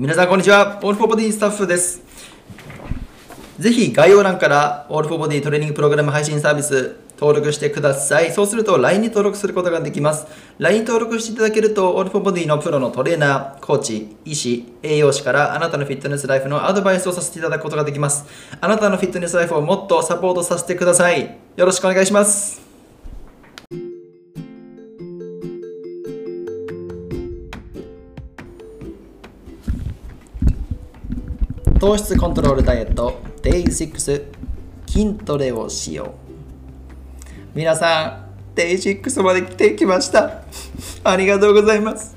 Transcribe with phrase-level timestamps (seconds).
[0.00, 0.78] 皆さんこんにちは。
[0.82, 2.00] オールフォーボディスタッフです。
[3.58, 8.32] ぜひ概要欄からオールフォーボディトレーニングプログラム配信サービス登録してください。
[8.32, 10.26] そうすると LINE に登録することができます。
[10.58, 18.24] LINE 登録していただけるとオールフォーボディのプロのトレーナー、コーチ、医師、栄養士からあなたのフィットネスライフのアドバイスをさせていただくことができます。
[18.58, 21.36] あなたのフィットネスライフをもっとサポートさせてください。
[21.56, 22.69] よろしくお願いします。
[31.80, 34.26] 糖質コントロールダイエット Day6
[34.86, 36.10] 筋トレをしよう。
[37.54, 40.42] 皆さん Day6 まで来てきました。
[41.02, 42.14] ありがとうございます。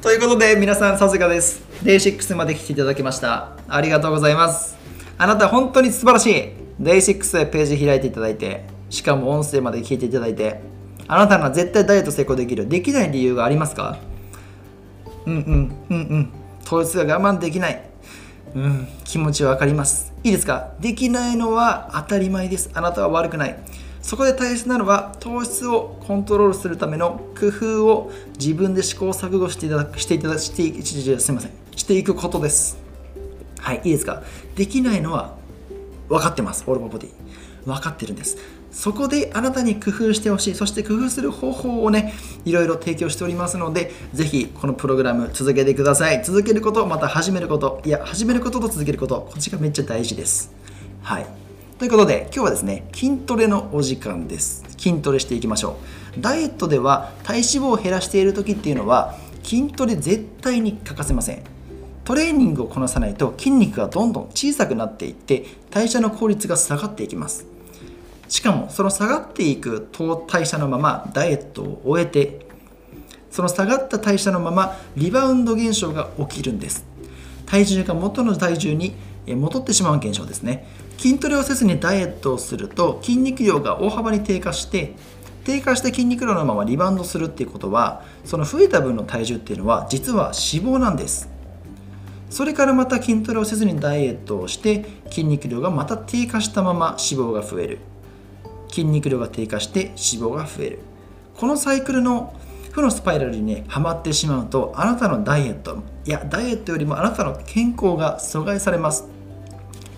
[0.00, 1.62] ということで皆さんさすがです。
[1.82, 3.50] Day6 まで来ていただきました。
[3.68, 4.78] ありがとうございます。
[5.18, 6.48] あなた本当に素晴らしい。
[6.80, 10.62] Day6 でページ開いていただいてしかも音声まで聞いていただいて
[11.06, 12.66] あなたなら絶対ダイエット成功できる。
[12.66, 13.98] できない理由がありますか？
[15.26, 16.32] うんうんうんうん。
[16.64, 17.91] 糖質が我慢できない。
[18.54, 20.12] うん、気持ちは分かります。
[20.24, 20.72] いいですか？
[20.80, 22.70] できないのは当たり前です。
[22.74, 23.58] あなたは悪くない。
[24.02, 31.52] そこで大切なのは糖質をコントロールするための工夫を自分で試行錯誤していただく、していただく、してすみません。
[31.76, 32.78] していくことです。
[33.58, 34.22] はい、いいですか？
[34.56, 35.34] できないのは
[36.08, 36.64] 分かってます。
[36.66, 37.10] オールボディ。
[37.64, 38.36] 分かってるんです。
[38.72, 46.24] そこであなたに工夫してほしい、そして工夫する方法をね、いろいろ提供しておりますので、ぜひこのプログラム続けてください。
[46.24, 50.52] 続けること、また始めること、いや、始めることと続けること、こっちがめっちゃ大事です。
[51.02, 51.26] はい。
[51.78, 54.64] ということで、今日はですね、筋トレのお時間です。
[54.78, 55.76] 筋トレしていきましょ
[56.16, 56.20] う。
[56.20, 61.42] ダイエットでは体脂肪を減らしている時っていうのは、筋トレ絶対に欠かせません。
[62.04, 67.46] トレーニングをこなさないと筋肉がどんどん小さくなっていって代謝の効率が下がっていきます
[68.32, 69.86] しかもその下がっていく
[70.26, 72.46] 代謝のままダイエットを終えて
[73.30, 76.86] その下がった代謝のままリバウンド現象が起きるんです。
[77.44, 78.94] 体重が元の体重に
[79.26, 80.66] 戻ってしまう現象ですね。
[80.96, 84.94] 筋トレをせずにダイエットをすると筋肉量が大幅に低下して
[85.44, 91.28] 低下した筋肉量のままリバウンドするっていうことはその増えた分の体重っていうのは実は脂肪なんです。
[92.30, 97.78] それからまた筋トレをせずにダイエットをして筋肉量がまた低下したまま脂肪が増える。
[98.72, 100.78] 筋肉量が低下して脂肪が増える。
[101.36, 102.34] このサイクルの
[102.72, 109.06] 負のスパイラルにねはまってしまうとあなたのダイエットいやダイエットよりもあなたの健康が阻害されます。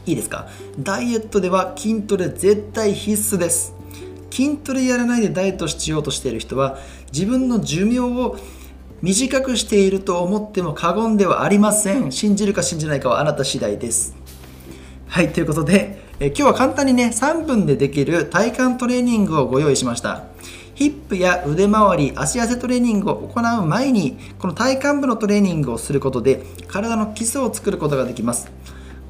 [0.07, 0.49] いいですか？
[0.79, 3.75] ダイエットでは筋トレ絶対必須です。
[4.31, 6.79] 筋トレやらないでダイエットしようとしている人は
[7.13, 8.37] 自分の寿命を
[9.03, 12.11] 短くしていると思っても過言ではありません。
[12.11, 14.17] 信じるか信じないかはあなた次第です。
[15.07, 20.25] はいということでえ今日は簡単にね3分でできる体幹トレーニングをご用意しました。
[20.75, 28.51] ヒップや腕回り足痩せトレーニングを行う前にこの体幹部のトレーニングをすることで体の基礎を作ることができます。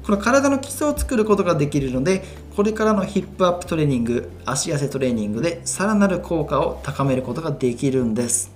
[0.03, 2.23] この体の基礎を作ることができるので
[2.55, 8.51] これからのヒップアップトレーニング足痩せトレーニングでさらなる効果を高めることができるんです。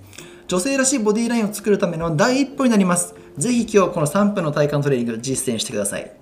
[0.46, 3.14] 女性らしいボディラインを作るための第一歩になります。
[3.36, 6.19] ぜひ今日この3分の体幹トレーニング実践してください。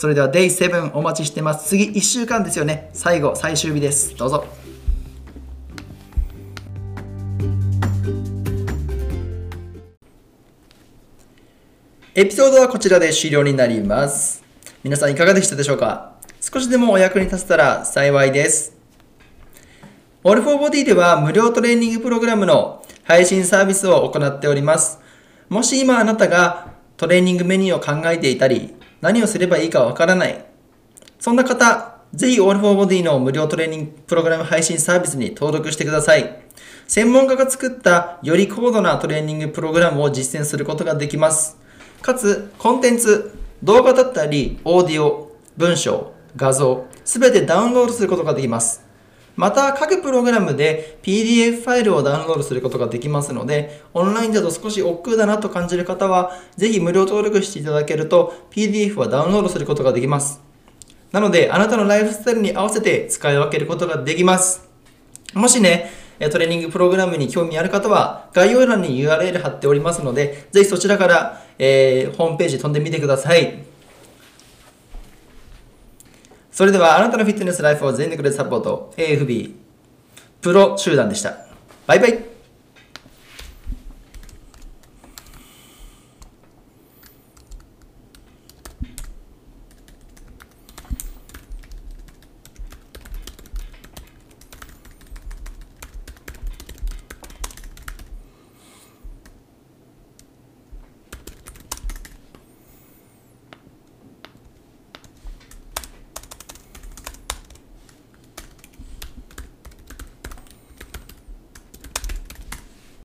[0.00, 1.68] それでは Day7 お待ちしてます。
[1.68, 2.88] 次1週間ですよね。
[2.94, 4.16] 最後、最終日です。
[4.16, 4.46] どうぞ。
[12.14, 14.42] エピソードはこちらで終了になります。
[14.82, 16.14] 皆さんいかがでしたでしょうか？
[16.40, 18.72] 少しでもお役に立てたら幸いです。
[20.24, 24.98] オールフォーボディでは無料トレーニングプログラムの配信サービスを行っております。
[25.50, 30.44] もし今あなたがトレーニングメニューを考えていたり、何をすればいいかわからない。
[31.18, 36.42] そんな方、ぜひ All for Body の無料トレーニングプログラム配信サービスに登録してください。
[36.86, 41.56] 専門家が作ったより高度なトレーニングプログラムを実践することができます。
[42.02, 48.89] かつ、コンテンツ、動画だったり、オーディオ、文章、画像、すべてダウンロードすることができます。
[49.36, 60.40] また、各プログラムで PDF ファイルをダウンロードすることができますので、オンラインだと少し億劫だなと感じる方は、ぜひ無料登録していただけると、PDF はダウンロードすることができます。
[61.12, 64.68] なので、あなたのライフスタイルに合わせて使い分けることができます。
[65.34, 65.90] もしね、
[66.28, 73.69] トレーニングプログラムに興味ある方は、概要欄に URL 貼っておりますので、ぜひそちらから、えー、ホームページ飛んでみてください。
[76.50, 78.92] それではあなたのフィットネスライフを全力でサポート。
[78.96, 79.54] AFB
[80.40, 81.36] プロ集団でした。
[81.86, 82.29] バイバイ。